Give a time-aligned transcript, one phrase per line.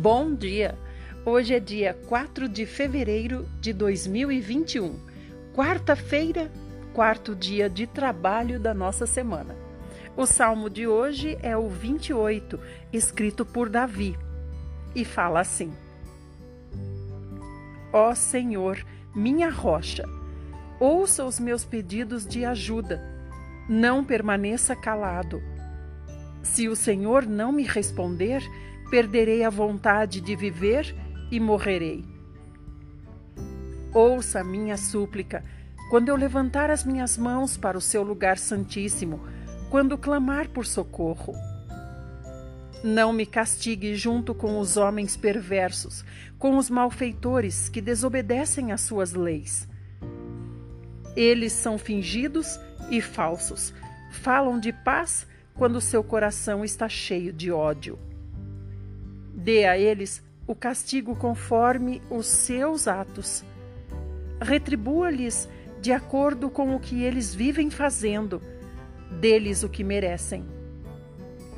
[0.00, 0.78] Bom dia!
[1.26, 4.96] Hoje é dia 4 de fevereiro de 2021,
[5.52, 6.52] quarta-feira,
[6.94, 9.56] quarto dia de trabalho da nossa semana.
[10.16, 12.60] O salmo de hoje é o 28,
[12.92, 14.16] escrito por Davi,
[14.94, 15.72] e fala assim:
[17.92, 18.78] Ó Senhor,
[19.12, 20.04] minha rocha,
[20.78, 23.02] ouça os meus pedidos de ajuda,
[23.68, 25.42] não permaneça calado.
[26.40, 28.44] Se o Senhor não me responder,
[28.90, 30.94] perderei a vontade de viver
[31.30, 32.04] e morrerei.
[33.92, 35.44] Ouça a minha súplica
[35.90, 39.20] quando eu levantar as minhas mãos para o seu lugar santíssimo,
[39.70, 41.34] quando clamar por socorro.
[42.84, 46.04] Não me castigue junto com os homens perversos,
[46.38, 49.66] com os malfeitores que desobedecem às suas leis.
[51.16, 52.60] Eles são fingidos
[52.90, 53.74] e falsos,
[54.12, 57.98] falam de paz quando seu coração está cheio de ódio.
[59.48, 63.42] Dê a eles o castigo conforme os seus atos.
[64.42, 65.48] Retribua-lhes
[65.80, 68.42] de acordo com o que eles vivem fazendo,
[69.10, 70.44] deles o que merecem.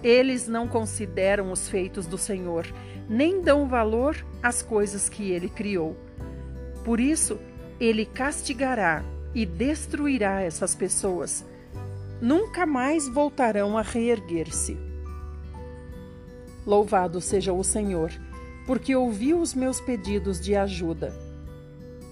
[0.04, 2.64] Eles não consideram os feitos do Senhor,
[3.08, 5.96] nem dão valor às coisas que ele criou.
[6.84, 7.40] Por isso,
[7.80, 9.02] ele castigará
[9.34, 11.44] e destruirá essas pessoas.
[12.22, 14.89] Nunca mais voltarão a reerguer-se.
[16.70, 18.12] Louvado seja o Senhor,
[18.64, 21.12] porque ouviu os meus pedidos de ajuda.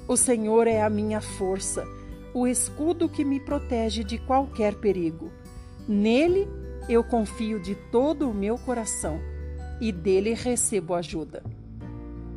[0.09, 1.87] O Senhor é a minha força,
[2.35, 5.31] o escudo que me protege de qualquer perigo.
[5.87, 6.49] Nele
[6.89, 9.21] eu confio de todo o meu coração
[9.81, 11.41] e dele recebo ajuda.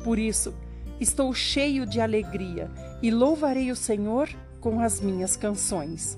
[0.04, 0.54] Por isso,
[1.00, 2.70] estou cheio de alegria
[3.02, 4.28] e louvarei o Senhor
[4.60, 6.16] com as minhas canções.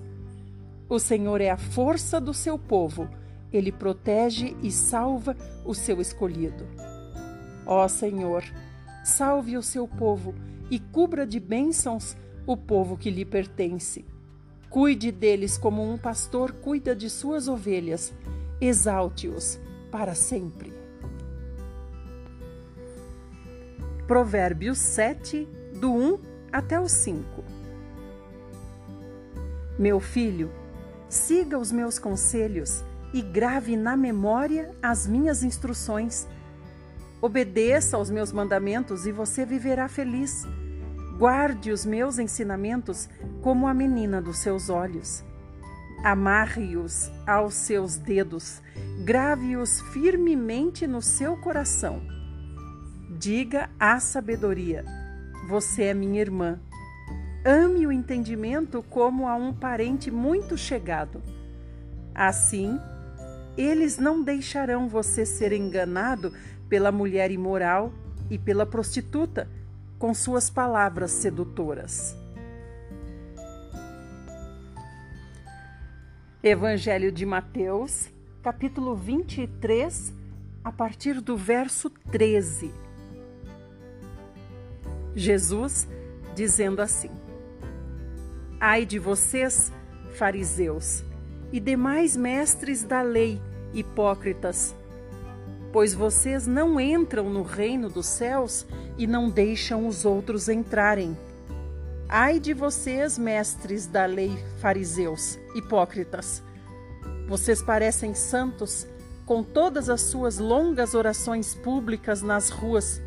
[0.86, 3.08] O Senhor é a força do seu povo
[3.52, 6.66] ele protege e salva o seu escolhido.
[7.66, 8.44] Ó Senhor,
[9.04, 10.34] salve o seu povo
[10.70, 14.04] e cubra de bênçãos o povo que lhe pertence.
[14.68, 18.12] Cuide deles como um pastor cuida de suas ovelhas.
[18.60, 19.58] Exalte-os
[19.90, 20.72] para sempre.
[24.06, 25.48] Provérbios 7,
[25.80, 26.18] do 1
[26.52, 27.44] até o 5.
[29.78, 30.50] Meu filho,
[31.08, 36.26] siga os meus conselhos e grave na memória as minhas instruções.
[37.22, 40.44] Obedeça aos meus mandamentos e você viverá feliz.
[41.16, 43.08] Guarde os meus ensinamentos
[43.40, 45.24] como a menina dos seus olhos.
[46.02, 48.60] Amarre-os aos seus dedos,
[49.04, 52.02] grave-os firmemente no seu coração.
[53.16, 54.84] Diga à sabedoria:
[55.48, 56.58] Você é minha irmã.
[57.44, 61.22] Ame o entendimento como a um parente muito chegado.
[62.12, 62.78] Assim,
[63.56, 66.32] eles não deixarão você ser enganado
[66.68, 67.92] pela mulher imoral
[68.30, 69.48] e pela prostituta
[69.98, 72.16] com suas palavras sedutoras.
[76.42, 78.10] Evangelho de Mateus,
[78.42, 80.12] capítulo 23,
[80.62, 82.70] a partir do verso 13.
[85.14, 85.88] Jesus
[86.34, 87.10] dizendo assim:
[88.60, 89.72] Ai de vocês,
[90.14, 91.04] fariseus,
[91.52, 93.40] e demais mestres da lei,
[93.72, 94.74] hipócritas,
[95.72, 98.66] pois vocês não entram no reino dos céus
[98.96, 101.16] e não deixam os outros entrarem.
[102.08, 106.42] Ai de vocês, mestres da lei, fariseus, hipócritas!
[107.26, 108.86] Vocês parecem santos
[109.24, 113.00] com todas as suas longas orações públicas nas ruas,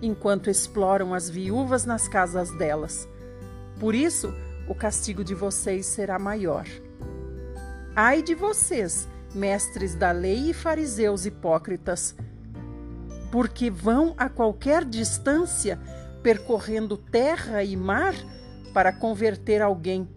[0.00, 3.08] enquanto exploram as viúvas nas casas delas.
[3.80, 4.32] Por isso,
[4.68, 6.66] o castigo de vocês será maior.
[7.96, 12.16] Ai de vocês, mestres da lei e fariseus hipócritas,
[13.30, 15.78] porque vão a qualquer distância
[16.20, 18.12] percorrendo terra e mar
[18.72, 20.08] para converter alguém,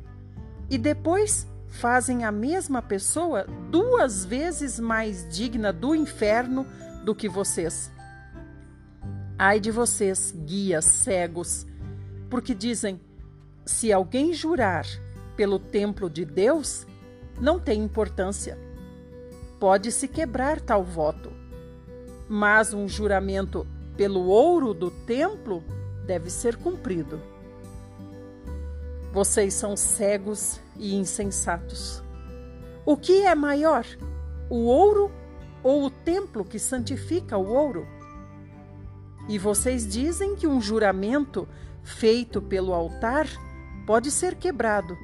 [0.72, 6.66] e depois fazem a mesma pessoa duas vezes mais digna do inferno
[7.06, 7.92] do que vocês.
[9.38, 11.68] Ai de vocês, guias cegos,
[12.28, 13.00] porque dizem:
[13.64, 14.88] se alguém jurar
[15.36, 16.88] pelo templo de Deus,
[17.40, 18.58] não tem importância.
[19.60, 21.32] Pode-se quebrar tal voto,
[22.28, 25.64] mas um juramento pelo ouro do templo
[26.06, 27.20] deve ser cumprido.
[29.12, 32.04] Vocês são cegos e insensatos.
[32.86, 33.86] O que é maior,
[34.50, 35.12] o ouro
[35.64, 37.88] ou o templo que santifica o ouro?
[39.28, 41.48] E vocês dizem que um juramento
[41.84, 43.28] feito pelo altar
[43.86, 44.98] pode ser quebrado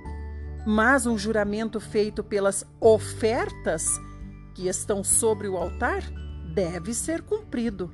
[0.66, 3.86] mas um juramento feito pelas ofertas
[4.54, 6.04] que estão sobre o altar
[6.54, 7.92] deve ser cumprido.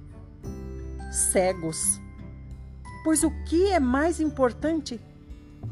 [1.11, 1.99] cegos.
[3.03, 5.01] Pois o que é mais importante?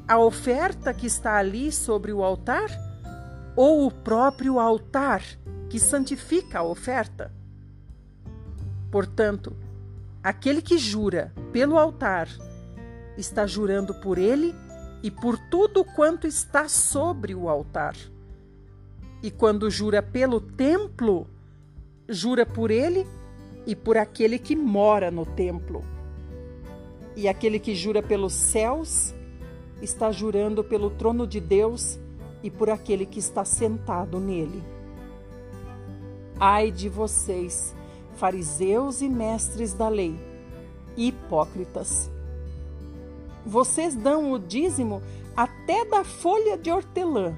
[0.08, 2.70] A oferta que está ali sobre o altar
[3.56, 5.22] ou o próprio altar
[5.70, 7.32] que santifica a oferta?
[8.90, 9.56] Portanto,
[10.24, 12.28] aquele que jura pelo altar
[13.18, 14.56] está jurando por ele
[15.04, 17.96] e por tudo quanto está sobre o altar.
[19.22, 21.28] E quando jura pelo templo,
[22.08, 23.06] jura por ele
[23.66, 25.84] e por aquele que mora no templo.
[27.16, 29.14] E aquele que jura pelos céus
[29.82, 32.00] está jurando pelo trono de Deus
[32.44, 34.64] e por aquele que está sentado nele.
[36.40, 37.76] Ai de vocês,
[38.16, 40.16] fariseus e mestres da lei,
[40.96, 42.17] hipócritas!
[43.48, 45.02] Vocês dão o dízimo
[45.34, 47.34] até da folha de hortelã,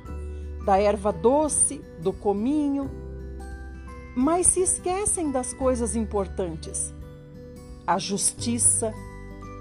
[0.66, 2.90] da erva doce, do cominho,
[4.16, 6.92] mas se esquecem das coisas importantes:
[7.86, 8.92] a justiça,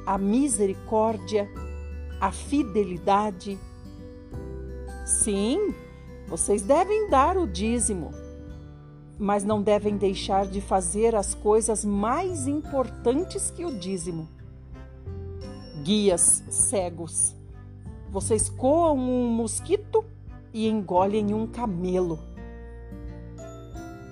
[0.07, 1.47] a misericórdia,
[2.19, 3.59] a fidelidade.
[5.05, 5.75] Sim,
[6.27, 8.11] vocês devem dar o dízimo,
[9.19, 14.38] mas não devem deixar de fazer as coisas mais importantes que o dízimo.
[15.89, 17.35] Guias cegos,
[18.11, 20.05] vocês coam um mosquito
[20.53, 22.19] e engolem um camelo.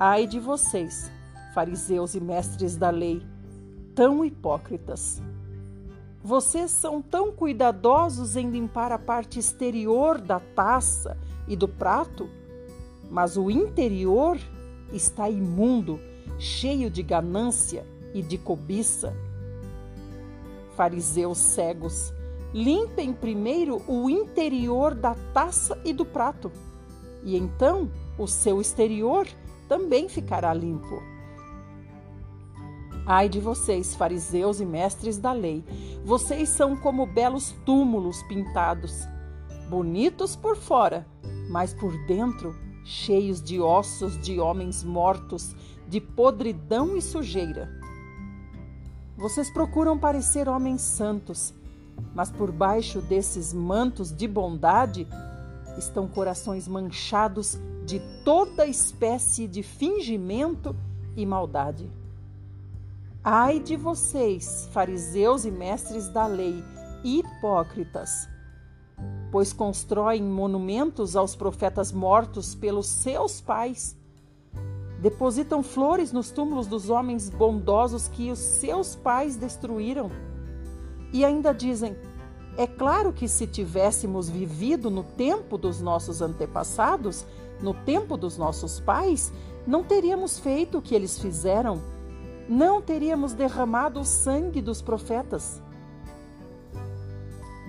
[0.00, 1.12] Ai de vocês,
[1.52, 3.20] fariseus e mestres da lei,
[3.94, 5.20] tão hipócritas.
[6.24, 11.14] Vocês são tão cuidadosos em limpar a parte exterior da taça
[11.46, 12.26] e do prato,
[13.10, 14.38] mas o interior
[14.94, 16.00] está imundo,
[16.38, 19.14] cheio de ganância e de cobiça.
[20.76, 22.12] Fariseus cegos,
[22.52, 26.52] limpem primeiro o interior da taça e do prato,
[27.24, 29.26] e então o seu exterior
[29.68, 31.02] também ficará limpo.
[33.06, 35.64] Ai de vocês, fariseus e mestres da lei,
[36.04, 38.92] vocês são como belos túmulos pintados,
[39.70, 41.06] bonitos por fora,
[41.48, 45.54] mas por dentro cheios de ossos de homens mortos,
[45.88, 47.85] de podridão e sujeira.
[49.16, 51.54] Vocês procuram parecer homens santos,
[52.14, 55.08] mas por baixo desses mantos de bondade
[55.78, 60.76] estão corações manchados de toda espécie de fingimento
[61.16, 61.90] e maldade.
[63.24, 66.62] Ai de vocês, fariseus e mestres da lei,
[67.02, 68.28] hipócritas,
[69.32, 73.96] pois constroem monumentos aos profetas mortos pelos seus pais.
[75.06, 80.10] Depositam flores nos túmulos dos homens bondosos que os seus pais destruíram.
[81.12, 81.96] E ainda dizem:
[82.56, 87.24] é claro que se tivéssemos vivido no tempo dos nossos antepassados,
[87.62, 89.32] no tempo dos nossos pais,
[89.64, 91.80] não teríamos feito o que eles fizeram,
[92.48, 95.62] não teríamos derramado o sangue dos profetas.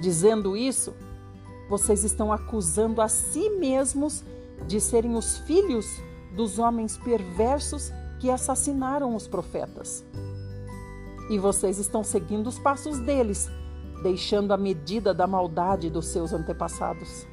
[0.02, 0.92] Dizendo isso,
[1.70, 4.24] vocês estão acusando a si mesmos
[4.66, 6.02] de serem os filhos
[6.36, 10.06] dos homens perversos que assassinaram os profetas.
[11.30, 13.50] E vocês estão seguindo os passos deles,
[14.02, 17.28] deixando a medida da maldade dos seus antepassados.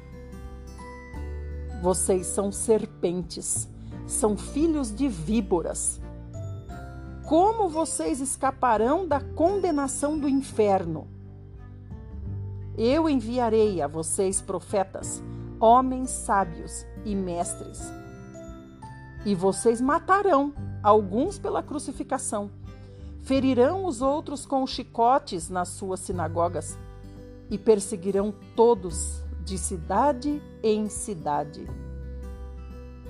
[1.81, 3.69] Vocês são serpentes,
[4.07, 6.01] são filhos de víboras.
[7.27, 11.07] Como vocês escaparão da condenação do inferno?
[12.77, 15.23] Eu enviarei a vocês profetas,
[15.59, 17.81] homens sábios e mestres.
[19.25, 20.53] E vocês matarão
[20.83, 22.51] alguns pela crucificação,
[23.23, 26.77] ferirão os outros com chicotes nas suas sinagogas
[27.49, 31.67] e perseguirão todos de cidade em cidade.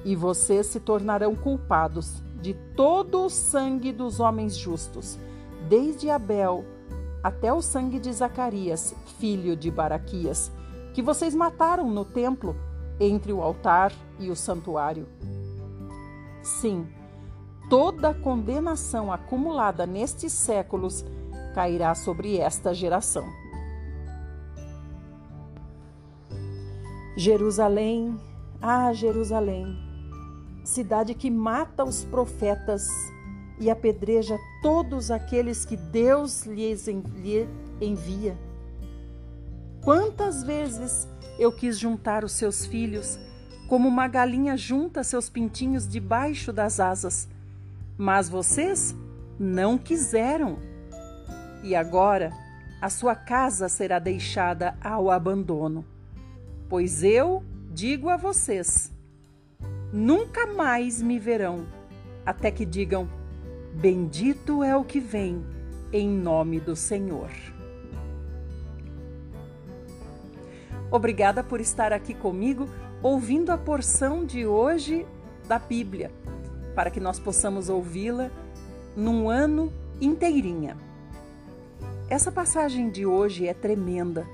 [0.06, 5.18] E vocês se tornarão culpados de todo o sangue dos homens justos,
[5.68, 6.64] desde Abel
[7.24, 10.52] até o sangue de Zacarias, filho de Baraquias,
[10.94, 12.56] que vocês mataram no templo,
[13.00, 15.08] entre o altar e o santuário.
[16.46, 16.88] Sim,
[17.72, 21.04] toda condenação acumulada nestes séculos
[21.56, 23.28] cairá sobre esta geração.
[27.18, 28.16] Jerusalém,
[28.62, 29.76] ah, Jerusalém,
[30.64, 32.88] cidade que mata os profetas
[33.60, 38.38] e apedreja todos aqueles que Deus lhes envia.
[39.84, 41.08] Quantas vezes
[41.40, 43.18] eu quis juntar os seus filhos,
[43.68, 47.28] como uma galinha junta seus pintinhos debaixo das asas,
[47.98, 48.96] mas vocês
[49.40, 50.58] não quiseram.
[51.64, 52.32] E agora
[52.82, 55.84] a sua casa será deixada ao abandono.
[56.70, 58.92] Pois eu digo a vocês:
[59.92, 61.66] nunca mais me verão,
[62.26, 63.10] até que digam:
[63.74, 65.44] Bendito é o que vem
[65.92, 67.32] em nome do Senhor.
[70.92, 72.70] Obrigada por estar aqui comigo
[73.06, 75.06] ouvindo a porção de hoje
[75.48, 76.12] da Bíblia,
[76.74, 78.32] para que nós possamos ouvi-la
[78.98, 79.72] num ano
[80.02, 80.76] inteirinha.
[82.10, 84.26] Essa passagem de hoje é tremenda,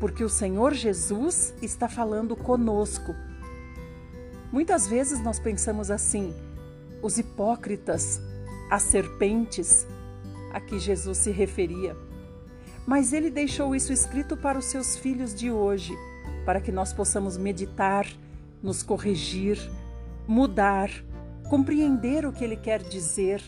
[0.00, 3.14] porque o Senhor Jesus está falando conosco.
[4.50, 6.34] Muitas vezes nós pensamos assim:
[7.02, 8.22] os hipócritas,
[8.70, 9.86] as serpentes,
[10.54, 11.94] a que Jesus se referia.
[12.86, 15.94] Mas ele deixou isso escrito para os seus filhos de hoje,
[16.48, 18.06] para que nós possamos meditar,
[18.62, 19.58] nos corrigir,
[20.26, 20.88] mudar,
[21.46, 23.42] compreender o que ele quer dizer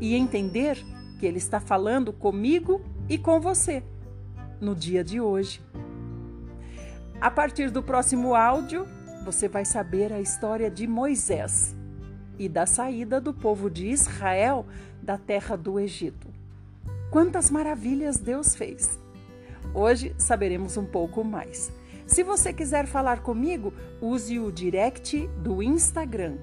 [0.00, 0.76] e entender
[1.20, 3.84] que ele está falando comigo e com você
[4.60, 5.62] no dia de hoje.
[7.20, 8.88] A partir do próximo áudio,
[9.24, 11.76] você vai saber a história de Moisés
[12.36, 14.66] e da saída do povo de Israel
[15.00, 16.26] da terra do Egito.
[17.08, 18.98] Quantas maravilhas Deus fez!
[19.72, 21.78] Hoje saberemos um pouco mais.
[22.10, 26.38] Se você quiser falar comigo, use o direct do Instagram.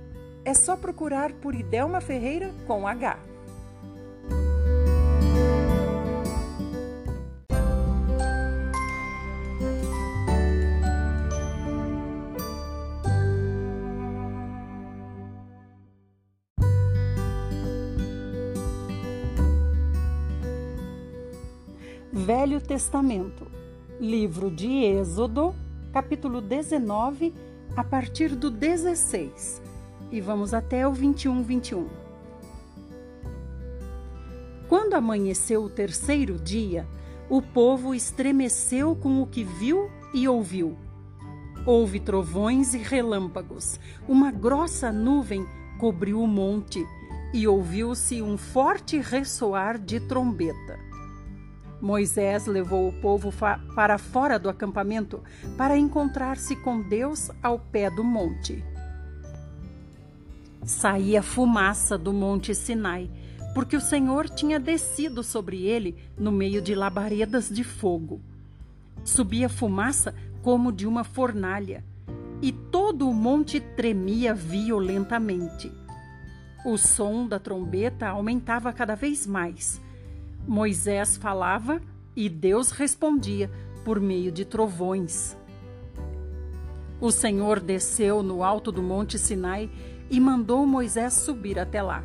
[0.46, 3.20] É só procurar por Idelma Ferreira com H.
[22.14, 23.57] Velho Testamento,
[24.00, 25.56] livro de Êxodo,
[25.92, 27.34] capítulo 19,
[27.75, 29.62] a partir do 16,
[30.12, 31.88] e vamos até o 21, 21.
[34.70, 36.88] Quando amanheceu o terceiro dia,
[37.27, 40.77] o povo estremeceu com o que viu e ouviu.
[41.66, 45.46] Houve trovões e relâmpagos, uma grossa nuvem
[45.80, 46.86] cobriu o monte
[47.34, 50.87] e ouviu-se um forte ressoar de trombeta.
[51.81, 53.31] Moisés levou o povo
[53.75, 55.22] para fora do acampamento
[55.55, 58.63] para encontrar-se com Deus ao pé do monte.
[60.63, 63.10] Saía fumaça do monte Sinai,
[63.53, 68.22] porque o Senhor tinha descido sobre ele no meio de labaredas de fogo.
[69.03, 71.84] Subia fumaça como de uma fornalha,
[72.41, 75.72] e todo o monte tremia violentamente.
[76.65, 79.79] O som da trombeta aumentava cada vez mais
[80.48, 81.82] Moisés falava
[82.16, 83.51] e Deus respondia
[83.84, 85.36] por meio de trovões.
[87.01, 89.70] O Senhor desceu no alto do monte Sinai
[90.10, 92.04] e mandou Moisés subir até lá.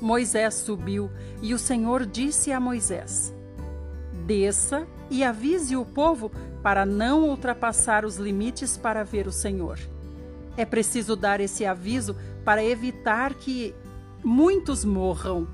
[0.00, 3.34] Moisés subiu e o Senhor disse a Moisés:
[4.26, 6.30] Desça e avise o povo
[6.62, 9.78] para não ultrapassar os limites para ver o Senhor.
[10.56, 13.74] É preciso dar esse aviso para evitar que
[14.22, 15.46] muitos morram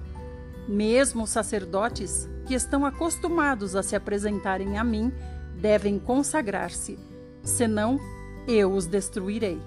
[0.69, 5.13] mesmo os sacerdotes, que estão acostumados a se apresentarem a mim,
[5.61, 6.99] devem consagrar-se,
[7.43, 7.99] senão
[8.47, 9.61] eu os destruirei.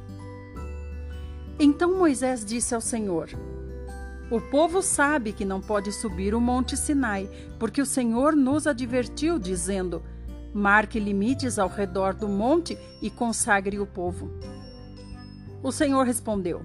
[1.60, 3.30] Então Moisés disse ao Senhor:
[4.30, 9.40] O povo sabe que não pode subir o monte Sinai, porque o Senhor nos advertiu,
[9.40, 10.04] dizendo:
[10.54, 14.30] Marque limites ao redor do monte e consagre o povo.
[15.64, 16.64] O Senhor respondeu: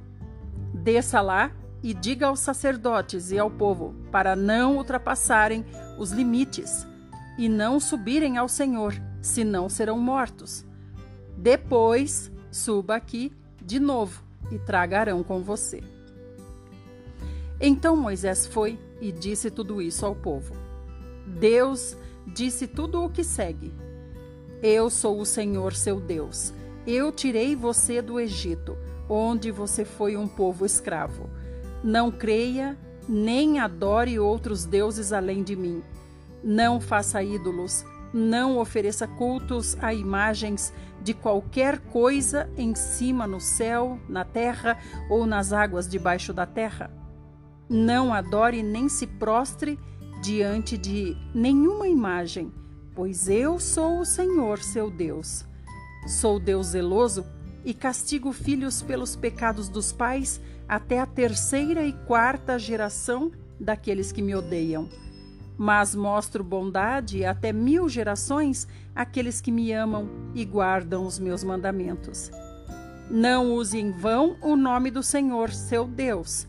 [0.74, 1.50] Desça lá
[1.82, 5.64] e diga aos sacerdotes e ao povo para não ultrapassarem
[5.98, 6.86] os limites
[7.36, 10.64] e não subirem ao Senhor, senão serão mortos.
[11.36, 15.82] Depois, suba aqui de novo e tragarão com você.
[17.60, 20.54] Então Moisés foi e disse tudo isso ao povo.
[21.26, 21.96] Deus
[22.26, 23.72] disse tudo o que segue.
[24.62, 26.52] Eu sou o Senhor seu Deus.
[26.86, 28.76] Eu tirei você do Egito,
[29.08, 31.30] onde você foi um povo escravo.
[31.82, 35.82] Não creia nem adore outros deuses além de mim.
[36.42, 40.72] Não faça ídolos, não ofereça cultos a imagens
[41.02, 44.78] de qualquer coisa em cima no céu, na terra
[45.10, 46.90] ou nas águas debaixo da terra.
[47.68, 49.78] Não adore nem se prostre
[50.22, 52.52] diante de nenhuma imagem,
[52.94, 55.44] pois eu sou o Senhor, seu Deus.
[56.06, 57.24] Sou Deus zeloso
[57.64, 60.40] e castigo filhos pelos pecados dos pais
[60.72, 64.88] até a terceira e quarta geração daqueles que me odeiam.
[65.58, 72.30] Mas mostro bondade até mil gerações àqueles que me amam e guardam os meus mandamentos.
[73.10, 76.48] Não use em vão o nome do Senhor, seu Deus,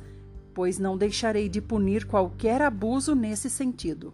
[0.53, 4.13] pois não deixarei de punir qualquer abuso nesse sentido.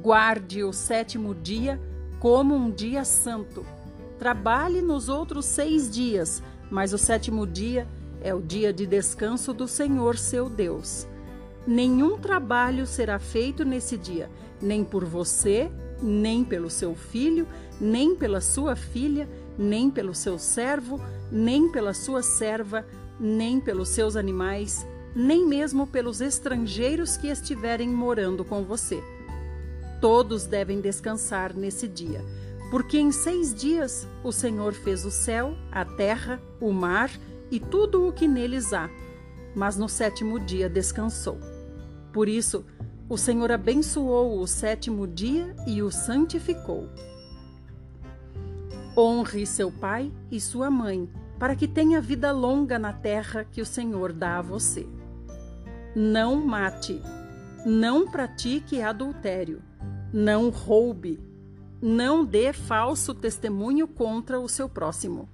[0.00, 1.78] Guarde o sétimo dia
[2.18, 3.66] como um dia santo.
[4.18, 7.86] Trabalhe nos outros seis dias, mas o sétimo dia
[8.22, 11.06] é o dia de descanso do Senhor seu Deus.
[11.66, 15.70] Nenhum trabalho será feito nesse dia, nem por você,
[16.02, 17.46] nem pelo seu filho,
[17.80, 22.86] nem pela sua filha, nem pelo seu servo, nem pela sua serva,
[23.20, 29.02] nem pelos seus animais, nem mesmo pelos estrangeiros que estiverem morando com você.
[30.00, 32.24] Todos devem descansar nesse dia,
[32.70, 37.10] porque em seis dias o Senhor fez o céu, a terra, o mar
[37.50, 38.90] e tudo o que neles há,
[39.54, 41.38] mas no sétimo dia descansou.
[42.12, 42.64] Por isso,
[43.08, 46.88] o Senhor abençoou o sétimo dia e o santificou.
[48.96, 53.66] Honre seu pai e sua mãe, para que tenha vida longa na terra que o
[53.66, 54.86] Senhor dá a você.
[55.94, 57.00] Não mate,
[57.64, 59.62] não pratique adultério,
[60.12, 61.20] não roube,
[61.80, 65.28] não dê falso testemunho contra o seu próximo.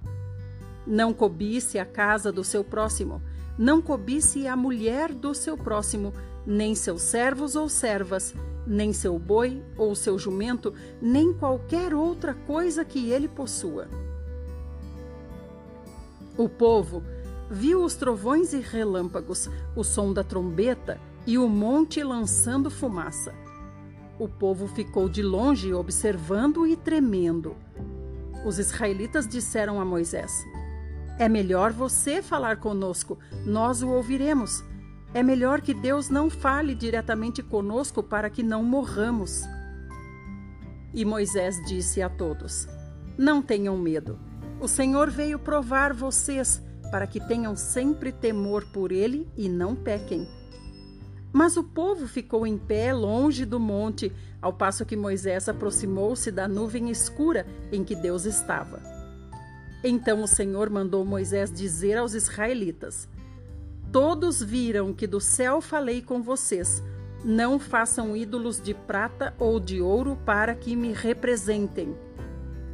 [0.85, 3.21] Não cobice a casa do seu próximo,
[3.57, 6.13] não cobice a mulher do seu próximo,
[6.45, 8.33] nem seus servos ou servas,
[8.67, 13.87] nem seu boi ou seu jumento, nem qualquer outra coisa que ele possua.
[16.37, 17.01] O povo
[17.49, 23.33] viu os trovões e relâmpagos, o som da trombeta e o monte lançando fumaça.
[24.19, 27.55] O povo ficou de longe observando e tremendo.
[28.45, 30.45] Os israelitas disseram a Moisés:
[31.17, 34.63] É melhor você falar conosco, nós o ouviremos.
[35.13, 39.43] É melhor que Deus não fale diretamente conosco para que não morramos.
[40.93, 42.67] E Moisés disse a todos:
[43.17, 44.19] Não tenham medo.
[44.59, 50.27] O Senhor veio provar vocês para que tenham sempre temor por ele e não pequem.
[51.31, 56.47] Mas o povo ficou em pé longe do monte, ao passo que Moisés aproximou-se da
[56.47, 58.94] nuvem escura em que Deus estava.
[59.87, 63.07] Então o Senhor mandou Moisés dizer aos israelitas:
[63.91, 66.81] Todos viram que do céu falei com vocês.
[67.23, 71.95] Não façam ídolos de prata ou de ouro para que me representem.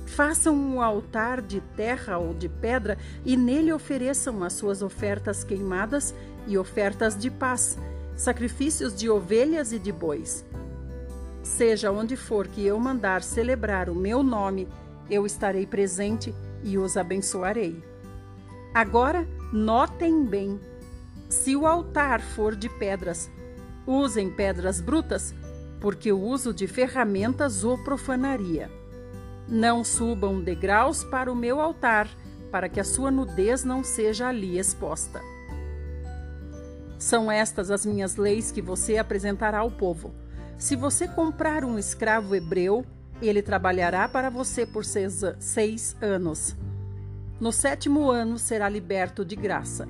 [0.06, 6.15] Façam um altar de terra ou de pedra e nele ofereçam as suas ofertas queimadas
[6.47, 7.78] e ofertas de paz,
[8.15, 10.45] sacrifícios de ovelhas e de bois.
[11.43, 14.67] Seja onde for que eu mandar celebrar o meu nome,
[15.10, 17.84] eu estarei presente e os abençoarei.
[18.74, 20.60] Agora, notem bem
[21.30, 23.32] se o altar for de pedras,
[23.88, 25.34] usem pedras brutas,
[25.80, 28.69] porque o uso de ferramentas o profanaria.
[29.47, 32.10] Não subam degraus para o meu altar,
[32.52, 35.21] para que a sua nudez não seja ali exposta.
[37.00, 40.13] São estas as minhas leis que você apresentará ao povo.
[40.58, 42.86] Se você comprar um escravo hebreu,
[43.28, 46.56] ele trabalhará para você por seis, seis anos.
[47.40, 49.88] No sétimo ano será liberto de graça.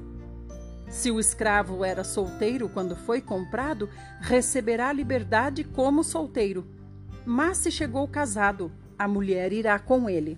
[0.90, 3.90] Se o escravo era solteiro quando foi comprado,
[4.20, 6.68] receberá liberdade como solteiro.
[7.26, 10.38] Mas se chegou casado, a mulher irá com ele.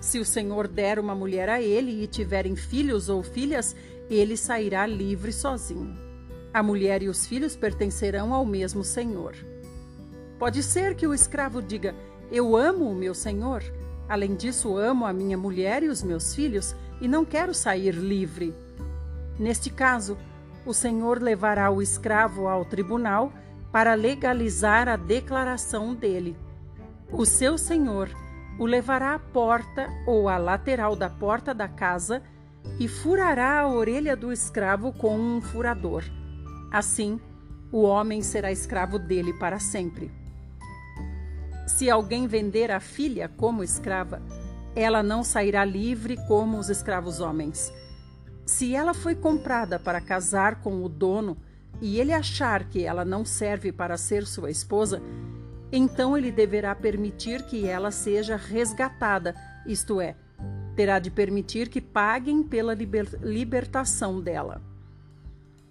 [0.00, 3.76] Se o Senhor der uma mulher a ele e tiverem filhos ou filhas,
[4.08, 5.96] ele sairá livre sozinho.
[6.52, 9.36] A mulher e os filhos pertencerão ao mesmo Senhor.
[10.40, 11.94] Pode ser que o escravo diga:
[12.32, 13.62] Eu amo o meu senhor.
[14.08, 18.54] Além disso, amo a minha mulher e os meus filhos e não quero sair livre.
[19.38, 20.16] Neste caso,
[20.64, 23.30] o senhor levará o escravo ao tribunal
[23.70, 26.34] para legalizar a declaração dele.
[27.12, 28.08] O seu senhor
[28.58, 32.22] o levará à porta ou à lateral da porta da casa
[32.78, 36.02] e furará a orelha do escravo com um furador.
[36.72, 37.20] Assim,
[37.70, 40.19] o homem será escravo dele para sempre.
[41.70, 44.22] Se alguém vender a filha como escrava,
[44.74, 47.72] ela não sairá livre como os escravos homens
[48.50, 51.36] se ela foi comprada para casar com o dono
[51.80, 55.00] e ele achar que ela não serve para ser sua esposa,
[55.70, 60.16] então ele deverá permitir que ela seja resgatada, isto é,
[60.74, 64.60] terá de permitir que paguem pela liber libertação dela.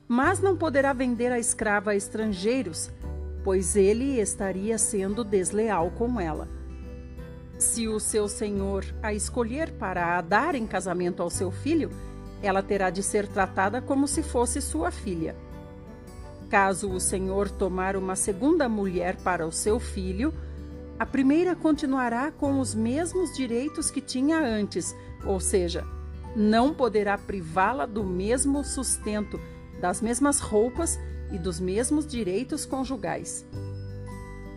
[0.08, 2.90] Mas não poderá vender a escrava a estrangeiros,
[3.44, 6.48] pois ele estaria sendo desleal com ela.
[7.58, 11.90] Se o seu senhor a escolher para a dar em casamento ao seu filho,
[12.42, 15.36] ela terá de ser tratada como se fosse sua filha.
[16.50, 20.34] Caso o senhor tomar uma segunda mulher para o seu filho,
[20.98, 25.86] a primeira continuará com os mesmos direitos que tinha antes, ou seja,
[26.36, 29.40] não poderá privá-la do mesmo sustento,
[29.80, 31.00] das mesmas roupas
[31.32, 33.46] e dos mesmos direitos conjugais.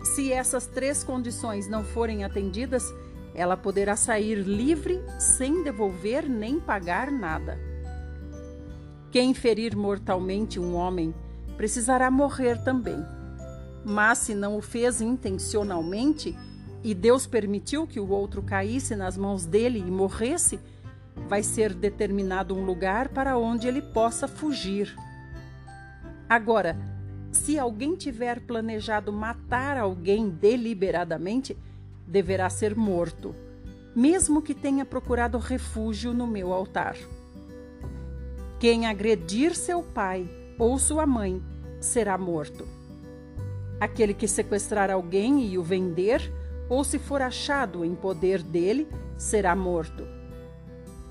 [0.03, 2.93] Se essas três condições não forem atendidas,
[3.33, 7.57] ela poderá sair livre sem devolver nem pagar nada.
[9.11, 11.13] Quem ferir mortalmente um homem,
[11.55, 12.97] precisará morrer também.
[13.85, 16.35] Mas se não o fez intencionalmente
[16.83, 20.59] e Deus permitiu que o outro caísse nas mãos dele e morresse,
[21.27, 24.95] vai ser determinado um lugar para onde ele possa fugir.
[26.29, 26.77] Agora,
[27.31, 31.57] se alguém tiver planejado matar alguém deliberadamente,
[32.07, 33.35] deverá ser morto,
[33.95, 36.95] mesmo que tenha procurado refúgio no meu altar.
[38.59, 41.41] Quem agredir seu pai ou sua mãe
[41.81, 42.65] será morto.
[43.79, 46.31] Aquele que sequestrar alguém e o vender,
[46.69, 50.07] ou se for achado em poder dele, será morto.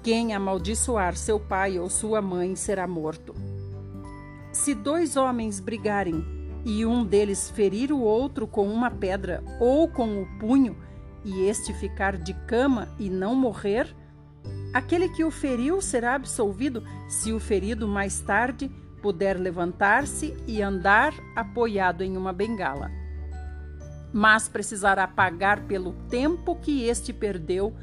[0.03, 3.35] Quem amaldiçoar seu pai ou sua mãe será morto.
[4.53, 6.23] Se dois homens brigarem
[6.63, 10.77] e um deles ferir o outro com uma pedra ou com o punho,
[11.25, 13.97] e este ficar de cama e não morrer,
[14.75, 21.15] aquele que o feriu será absolvido se o ferido mais tarde puder levantar-se e andar
[21.35, 22.91] apoiado em uma bengala.
[24.13, 27.75] Mas precisará pagar pelo tempo que este perdeu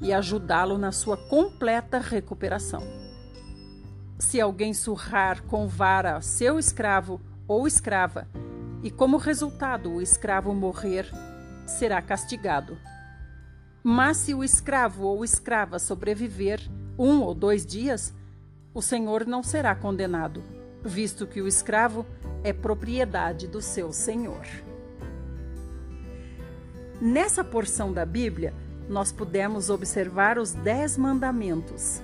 [0.00, 3.01] e ajudá-lo na sua completa recuperação.
[4.22, 8.28] Se alguém surrar com vara seu escravo ou escrava,
[8.80, 11.10] e como resultado o escravo morrer,
[11.66, 12.78] será castigado.
[13.82, 16.60] Mas se o escravo ou escrava sobreviver
[16.96, 18.14] um ou dois dias,
[18.72, 20.42] o senhor não será condenado,
[20.84, 22.06] visto que o escravo
[22.44, 24.46] é propriedade do seu senhor.
[27.00, 28.54] Nessa porção da Bíblia,
[28.88, 32.00] nós pudemos observar os dez mandamentos.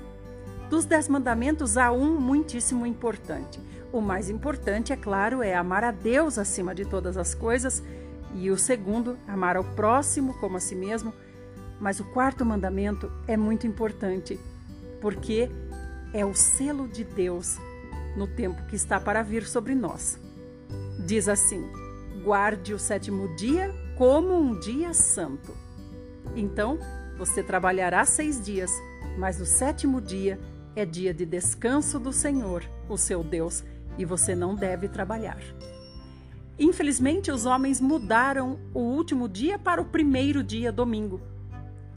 [0.70, 3.58] Dos dez mandamentos, há um muitíssimo importante.
[3.90, 7.82] O mais importante, é claro, é amar a Deus acima de todas as coisas,
[8.34, 11.14] e o segundo, amar ao próximo como a si mesmo.
[11.80, 14.38] Mas o quarto mandamento é muito importante,
[15.00, 15.50] porque
[16.12, 17.56] é o selo de Deus
[18.14, 20.20] no tempo que está para vir sobre nós.
[21.06, 21.64] Diz assim:
[22.22, 25.56] guarde o sétimo dia como um dia santo.
[26.36, 26.78] Então,
[27.16, 28.70] você trabalhará seis dias,
[29.16, 30.38] mas o sétimo dia
[30.78, 33.64] é dia de descanso do Senhor, o seu Deus,
[33.96, 35.38] e você não deve trabalhar.
[36.58, 41.20] Infelizmente, os homens mudaram o último dia para o primeiro dia, domingo.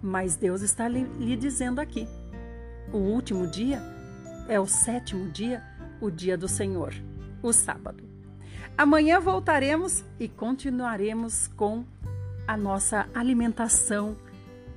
[0.01, 2.07] Mas Deus está lhe, dizendo aqui:
[2.91, 3.81] o último dia
[4.47, 5.63] é o sétimo dia
[5.99, 6.93] o dia do Senhor,
[7.43, 8.03] o sábado.
[8.75, 11.85] Amanhã voltaremos e continuaremos com
[12.47, 14.17] a nossa alimentação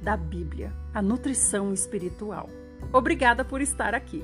[0.02, 2.50] da Bíblia, a nutrição espiritual.
[2.92, 4.22] Obrigada por estar aqui.